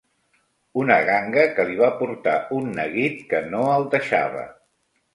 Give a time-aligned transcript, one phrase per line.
[0.83, 4.53] Una ganga que li va portar un neguit que no el deixava